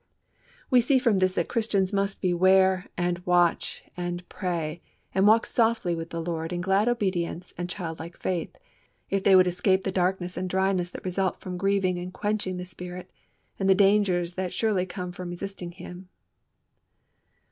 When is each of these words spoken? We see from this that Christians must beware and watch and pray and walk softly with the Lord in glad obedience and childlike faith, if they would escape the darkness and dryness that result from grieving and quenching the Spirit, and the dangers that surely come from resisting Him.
We 0.71 0.81
see 0.81 0.97
from 0.97 1.19
this 1.19 1.33
that 1.33 1.47
Christians 1.47 1.93
must 1.93 2.23
beware 2.23 2.87
and 2.97 3.19
watch 3.23 3.83
and 3.95 4.27
pray 4.29 4.81
and 5.13 5.27
walk 5.27 5.45
softly 5.45 5.93
with 5.93 6.09
the 6.09 6.23
Lord 6.23 6.51
in 6.51 6.59
glad 6.59 6.87
obedience 6.89 7.53
and 7.55 7.69
childlike 7.69 8.17
faith, 8.17 8.55
if 9.11 9.23
they 9.23 9.35
would 9.35 9.45
escape 9.45 9.83
the 9.83 9.91
darkness 9.91 10.37
and 10.37 10.49
dryness 10.49 10.89
that 10.89 11.05
result 11.05 11.39
from 11.39 11.55
grieving 11.55 11.99
and 11.99 12.11
quenching 12.15 12.57
the 12.57 12.65
Spirit, 12.65 13.11
and 13.59 13.69
the 13.69 13.75
dangers 13.75 14.33
that 14.33 14.51
surely 14.53 14.87
come 14.87 15.11
from 15.11 15.29
resisting 15.29 15.71
Him. 15.71 16.09